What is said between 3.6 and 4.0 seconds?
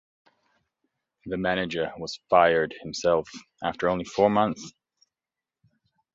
after